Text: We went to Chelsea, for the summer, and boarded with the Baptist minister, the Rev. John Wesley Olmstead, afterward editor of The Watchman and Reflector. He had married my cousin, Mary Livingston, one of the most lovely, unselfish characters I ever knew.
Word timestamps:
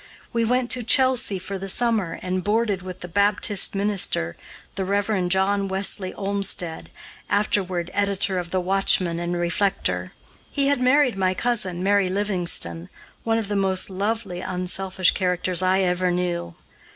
We 0.33 0.43
went 0.43 0.71
to 0.71 0.81
Chelsea, 0.81 1.37
for 1.37 1.59
the 1.59 1.69
summer, 1.69 2.17
and 2.23 2.43
boarded 2.43 2.81
with 2.81 3.01
the 3.01 3.07
Baptist 3.07 3.75
minister, 3.75 4.35
the 4.73 4.83
Rev. 4.83 5.29
John 5.29 5.67
Wesley 5.67 6.11
Olmstead, 6.15 6.89
afterward 7.29 7.91
editor 7.93 8.39
of 8.39 8.49
The 8.49 8.59
Watchman 8.59 9.19
and 9.19 9.37
Reflector. 9.37 10.11
He 10.49 10.69
had 10.69 10.81
married 10.81 11.15
my 11.17 11.35
cousin, 11.35 11.83
Mary 11.83 12.09
Livingston, 12.09 12.89
one 13.23 13.37
of 13.37 13.47
the 13.47 13.55
most 13.55 13.91
lovely, 13.91 14.39
unselfish 14.41 15.11
characters 15.11 15.61
I 15.61 15.81
ever 15.81 16.09
knew. 16.09 16.55